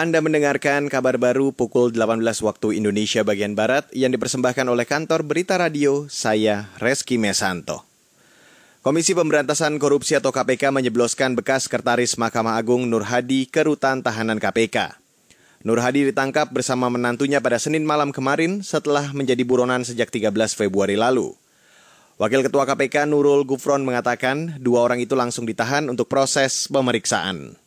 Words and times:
Anda 0.00 0.24
mendengarkan 0.24 0.88
kabar 0.88 1.20
baru 1.20 1.52
pukul 1.52 1.92
18 1.92 2.24
waktu 2.40 2.80
Indonesia 2.80 3.20
bagian 3.20 3.52
Barat 3.52 3.84
yang 3.92 4.08
dipersembahkan 4.16 4.64
oleh 4.64 4.88
kantor 4.88 5.28
Berita 5.28 5.60
Radio, 5.60 6.08
saya 6.08 6.72
Reski 6.80 7.20
Mesanto. 7.20 7.84
Komisi 8.80 9.12
Pemberantasan 9.12 9.76
Korupsi 9.76 10.16
atau 10.16 10.32
KPK 10.32 10.72
menyebloskan 10.72 11.36
bekas 11.36 11.68
Sekretaris 11.68 12.16
Mahkamah 12.16 12.56
Agung 12.56 12.88
Nur 12.88 13.04
Hadi 13.04 13.44
ke 13.44 13.60
rutan 13.60 14.00
tahanan 14.00 14.40
KPK. 14.40 14.96
Nur 15.68 15.84
Hadi 15.84 16.08
ditangkap 16.08 16.48
bersama 16.48 16.88
menantunya 16.88 17.44
pada 17.44 17.60
Senin 17.60 17.84
malam 17.84 18.08
kemarin 18.08 18.64
setelah 18.64 19.12
menjadi 19.12 19.44
buronan 19.44 19.84
sejak 19.84 20.08
13 20.08 20.32
Februari 20.56 20.96
lalu. 20.96 21.36
Wakil 22.16 22.40
Ketua 22.40 22.64
KPK 22.64 23.04
Nurul 23.04 23.44
Gufron 23.44 23.84
mengatakan 23.84 24.64
dua 24.64 24.80
orang 24.80 25.04
itu 25.04 25.12
langsung 25.12 25.44
ditahan 25.44 25.92
untuk 25.92 26.08
proses 26.08 26.72
pemeriksaan. 26.72 27.59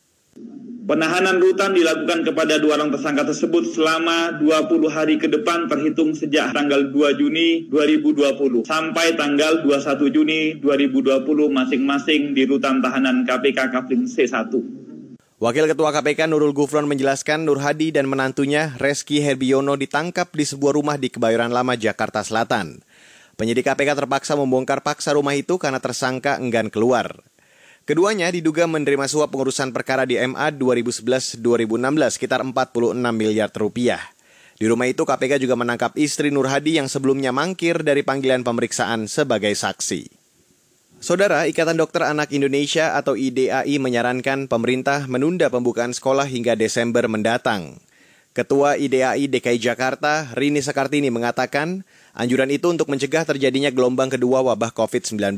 Penahanan 0.83 1.39
rutan 1.39 1.71
dilakukan 1.71 2.27
kepada 2.27 2.59
dua 2.59 2.75
orang 2.75 2.91
tersangka 2.91 3.23
tersebut 3.23 3.71
selama 3.71 4.35
20 4.35 4.83
hari 4.91 5.15
ke 5.15 5.31
depan 5.31 5.71
terhitung 5.71 6.11
sejak 6.11 6.51
tanggal 6.51 6.91
2 6.91 7.23
Juni 7.23 7.71
2020 7.71 8.67
sampai 8.67 9.15
tanggal 9.15 9.63
21 9.63 10.11
Juni 10.11 10.59
2020 10.59 11.23
masing-masing 11.55 12.35
di 12.35 12.43
rutan 12.43 12.83
tahanan 12.83 13.23
KPK 13.23 13.71
Kapling 13.71 14.11
C1. 14.11 14.51
Wakil 15.39 15.71
Ketua 15.71 15.95
KPK 15.95 16.27
Nurul 16.27 16.51
Gufron 16.51 16.91
menjelaskan 16.91 17.47
Nur 17.47 17.63
Hadi 17.63 17.95
dan 17.95 18.11
menantunya 18.11 18.75
Reski 18.75 19.23
Herbiono 19.23 19.79
ditangkap 19.79 20.35
di 20.35 20.43
sebuah 20.43 20.75
rumah 20.75 20.99
di 20.99 21.07
Kebayoran 21.07 21.55
Lama, 21.55 21.79
Jakarta 21.79 22.27
Selatan. 22.27 22.83
Penyidik 23.39 23.71
KPK 23.71 24.03
terpaksa 24.03 24.35
membongkar 24.35 24.83
paksa 24.83 25.15
rumah 25.15 25.31
itu 25.31 25.55
karena 25.55 25.79
tersangka 25.79 26.35
enggan 26.43 26.67
keluar. 26.67 27.23
Keduanya 27.83 28.31
diduga 28.31 28.63
menerima 28.63 29.11
suap 29.11 29.35
pengurusan 29.35 29.75
perkara 29.75 30.07
di 30.07 30.15
MA 30.15 30.55
2011-2016 30.55 31.35
sekitar 32.15 32.39
46 32.39 32.95
miliar 33.11 33.51
rupiah. 33.51 33.99
Di 34.55 34.71
rumah 34.71 34.87
itu 34.87 35.03
KPK 35.03 35.43
juga 35.43 35.59
menangkap 35.59 35.91
istri 35.99 36.31
Nur 36.31 36.47
Hadi 36.47 36.79
yang 36.79 36.87
sebelumnya 36.87 37.35
mangkir 37.35 37.83
dari 37.83 37.99
panggilan 37.99 38.47
pemeriksaan 38.47 39.11
sebagai 39.11 39.51
saksi. 39.51 40.07
Saudara, 41.03 41.43
Ikatan 41.43 41.75
Dokter 41.75 42.07
Anak 42.07 42.31
Indonesia 42.31 42.95
atau 42.95 43.19
IDAI 43.19 43.75
menyarankan 43.75 44.47
pemerintah 44.47 45.03
menunda 45.11 45.51
pembukaan 45.51 45.91
sekolah 45.91 46.23
hingga 46.23 46.55
Desember 46.55 47.03
mendatang. 47.11 47.83
Ketua 48.31 48.79
IDAI 48.79 49.27
DKI 49.27 49.59
Jakarta, 49.59 50.31
Rini 50.39 50.63
Sekartini 50.63 51.11
mengatakan, 51.11 51.83
anjuran 52.15 52.47
itu 52.47 52.71
untuk 52.71 52.87
mencegah 52.87 53.27
terjadinya 53.27 53.75
gelombang 53.75 54.07
kedua 54.07 54.39
wabah 54.39 54.71
COVID-19. 54.71 55.35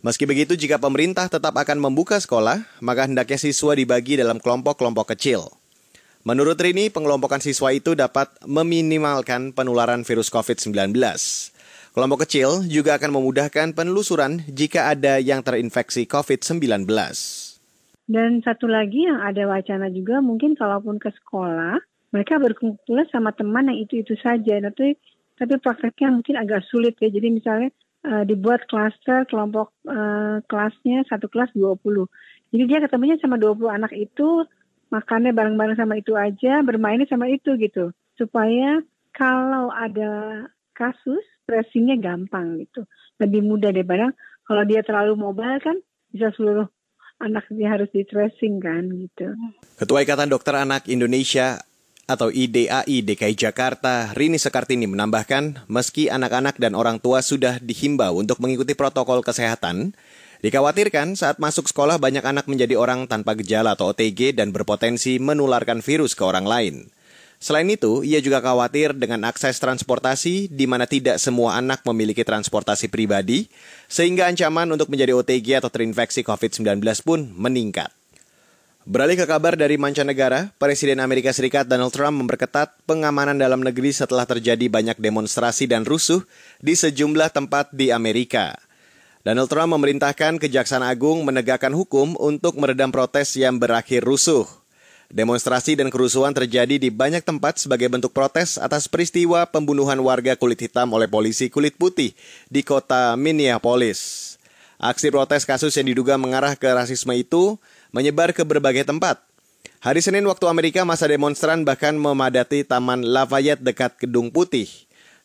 Meski 0.00 0.24
begitu, 0.24 0.56
jika 0.56 0.80
pemerintah 0.80 1.28
tetap 1.28 1.52
akan 1.52 1.76
membuka 1.76 2.16
sekolah, 2.16 2.64
maka 2.80 3.04
hendaknya 3.04 3.36
siswa 3.36 3.76
dibagi 3.76 4.16
dalam 4.16 4.40
kelompok-kelompok 4.40 5.12
kecil. 5.12 5.52
Menurut 6.24 6.56
Rini, 6.56 6.88
pengelompokan 6.88 7.44
siswa 7.44 7.68
itu 7.68 7.92
dapat 7.92 8.32
meminimalkan 8.48 9.52
penularan 9.52 10.00
virus 10.08 10.32
COVID-19. 10.32 10.96
Kelompok 11.92 12.24
kecil 12.24 12.64
juga 12.64 12.96
akan 12.96 13.12
memudahkan 13.12 13.76
penelusuran 13.76 14.40
jika 14.48 14.88
ada 14.88 15.20
yang 15.20 15.44
terinfeksi 15.44 16.08
COVID-19. 16.08 16.88
Dan 18.08 18.40
satu 18.40 18.72
lagi 18.72 19.04
yang 19.04 19.20
ada 19.20 19.44
wacana 19.52 19.92
juga 19.92 20.24
mungkin 20.24 20.56
kalaupun 20.56 20.96
ke 20.96 21.12
sekolah, 21.12 21.76
mereka 22.16 22.40
berkumpul 22.40 23.04
sama 23.12 23.36
teman 23.36 23.68
yang 23.68 23.84
itu-itu 23.84 24.16
saja. 24.16 24.64
Tapi, 24.64 24.96
tapi 25.36 25.54
prakteknya 25.60 26.08
mungkin 26.08 26.40
agak 26.40 26.64
sulit 26.72 26.96
ya. 27.04 27.12
Jadi 27.12 27.28
misalnya 27.36 27.68
uh, 28.06 28.24
dibuat 28.24 28.64
klaster 28.68 29.24
kelompok 29.28 29.72
uh, 29.88 30.40
kelasnya 30.48 31.04
satu 31.08 31.28
kelas 31.28 31.52
20. 31.52 31.80
Jadi 32.50 32.64
dia 32.66 32.78
ketemunya 32.82 33.16
sama 33.22 33.38
20 33.38 33.70
anak 33.70 33.92
itu, 33.94 34.44
makannya 34.90 35.30
bareng-bareng 35.30 35.78
sama 35.78 36.00
itu 36.00 36.18
aja, 36.18 36.64
bermainnya 36.66 37.06
sama 37.06 37.30
itu 37.30 37.54
gitu. 37.60 37.94
Supaya 38.18 38.82
kalau 39.14 39.70
ada 39.70 40.44
kasus, 40.74 41.22
tracingnya 41.46 41.98
gampang 41.98 42.62
gitu. 42.62 42.86
Lebih 43.18 43.42
mudah 43.42 43.70
daripada 43.74 44.14
kalau 44.46 44.62
dia 44.66 44.82
terlalu 44.82 45.14
mobile 45.14 45.58
kan 45.62 45.78
bisa 46.10 46.34
seluruh 46.34 46.66
anak 47.20 47.46
dia 47.52 47.68
harus 47.70 47.90
di 47.92 48.02
tracing 48.02 48.58
kan 48.58 48.88
gitu. 48.88 49.36
Ketua 49.76 50.02
Ikatan 50.02 50.32
Dokter 50.32 50.56
Anak 50.56 50.88
Indonesia 50.88 51.60
atau 52.10 52.26
IDAI 52.26 53.06
DKI 53.06 53.38
Jakarta, 53.38 54.10
Rini 54.18 54.34
Sekartini 54.34 54.90
menambahkan, 54.90 55.62
meski 55.70 56.10
anak-anak 56.10 56.58
dan 56.58 56.74
orang 56.74 56.98
tua 56.98 57.22
sudah 57.22 57.62
dihimbau 57.62 58.18
untuk 58.18 58.42
mengikuti 58.42 58.74
protokol 58.74 59.22
kesehatan, 59.22 59.94
dikhawatirkan 60.42 61.14
saat 61.14 61.38
masuk 61.38 61.70
sekolah 61.70 62.02
banyak 62.02 62.26
anak 62.26 62.50
menjadi 62.50 62.74
orang 62.74 63.06
tanpa 63.06 63.38
gejala 63.38 63.78
atau 63.78 63.94
OTG 63.94 64.34
dan 64.34 64.50
berpotensi 64.50 65.22
menularkan 65.22 65.78
virus 65.78 66.18
ke 66.18 66.26
orang 66.26 66.50
lain. 66.50 66.90
Selain 67.40 67.64
itu, 67.70 68.02
ia 68.02 68.18
juga 68.20 68.42
khawatir 68.42 68.92
dengan 68.92 69.24
akses 69.24 69.56
transportasi 69.62 70.50
di 70.50 70.66
mana 70.66 70.84
tidak 70.84 71.16
semua 71.16 71.56
anak 71.56 71.86
memiliki 71.88 72.26
transportasi 72.26 72.90
pribadi, 72.92 73.48
sehingga 73.88 74.28
ancaman 74.28 74.68
untuk 74.68 74.90
menjadi 74.92 75.16
OTG 75.16 75.62
atau 75.62 75.72
terinfeksi 75.72 76.20
COVID-19 76.26 76.82
pun 77.00 77.32
meningkat. 77.32 77.99
Beralih 78.88 79.12
ke 79.12 79.28
kabar 79.28 79.60
dari 79.60 79.76
mancanegara, 79.76 80.56
Presiden 80.56 81.04
Amerika 81.04 81.28
Serikat 81.36 81.68
Donald 81.68 81.92
Trump 81.92 82.16
memperketat 82.16 82.80
pengamanan 82.88 83.36
dalam 83.36 83.60
negeri 83.60 83.92
setelah 83.92 84.24
terjadi 84.24 84.72
banyak 84.72 84.96
demonstrasi 84.96 85.68
dan 85.68 85.84
rusuh 85.84 86.24
di 86.64 86.72
sejumlah 86.72 87.28
tempat 87.28 87.76
di 87.76 87.92
Amerika. 87.92 88.56
Donald 89.20 89.52
Trump 89.52 89.76
memerintahkan 89.76 90.40
Kejaksaan 90.40 90.80
Agung 90.80 91.28
menegakkan 91.28 91.76
hukum 91.76 92.16
untuk 92.16 92.56
meredam 92.56 92.88
protes 92.88 93.36
yang 93.36 93.60
berakhir 93.60 94.00
rusuh. 94.00 94.48
Demonstrasi 95.12 95.76
dan 95.76 95.92
kerusuhan 95.92 96.32
terjadi 96.32 96.80
di 96.80 96.88
banyak 96.88 97.20
tempat 97.20 97.60
sebagai 97.60 97.92
bentuk 97.92 98.16
protes 98.16 98.56
atas 98.56 98.88
peristiwa 98.88 99.44
pembunuhan 99.44 100.00
warga 100.00 100.40
kulit 100.40 100.56
hitam 100.56 100.88
oleh 100.96 101.04
polisi 101.04 101.52
kulit 101.52 101.76
putih 101.76 102.16
di 102.48 102.64
kota 102.64 103.12
Minneapolis. 103.12 104.39
Aksi 104.80 105.12
protes 105.12 105.44
kasus 105.44 105.76
yang 105.76 105.92
diduga 105.92 106.16
mengarah 106.16 106.56
ke 106.56 106.64
rasisme 106.64 107.12
itu 107.12 107.60
menyebar 107.92 108.32
ke 108.32 108.40
berbagai 108.48 108.88
tempat. 108.88 109.20
Hari 109.84 110.00
Senin 110.00 110.24
waktu 110.24 110.48
Amerika 110.48 110.88
masa 110.88 111.04
demonstran 111.04 111.68
bahkan 111.68 111.92
memadati 111.92 112.64
Taman 112.64 113.04
Lafayette 113.04 113.60
dekat 113.60 114.00
Gedung 114.00 114.32
Putih. 114.32 114.72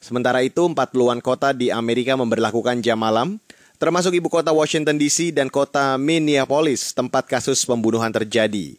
Sementara 0.03 0.43
itu, 0.43 0.59
empat 0.67 0.91
puluhan 0.91 1.23
kota 1.23 1.55
di 1.55 1.71
Amerika 1.71 2.19
memberlakukan 2.19 2.83
jam 2.83 2.99
malam, 2.99 3.39
termasuk 3.79 4.11
ibu 4.19 4.27
kota 4.27 4.51
Washington 4.51 4.99
DC 4.99 5.31
dan 5.31 5.47
kota 5.47 5.95
Minneapolis, 5.95 6.91
tempat 6.91 7.23
kasus 7.23 7.63
pembunuhan 7.63 8.11
terjadi. 8.11 8.75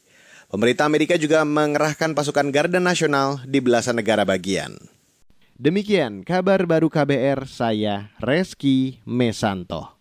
Pemerintah 0.53 0.85
Amerika 0.85 1.17
juga 1.17 1.41
mengerahkan 1.49 2.13
pasukan 2.13 2.53
Garda 2.53 2.85
Nasional 2.85 3.41
di 3.49 3.65
belasan 3.65 3.97
negara 3.97 4.29
bagian. 4.29 4.77
Demikian 5.57 6.21
kabar 6.21 6.69
baru 6.69 6.93
KBR, 6.93 7.49
saya 7.49 8.13
Reski 8.21 9.01
Mesanto. 9.09 9.96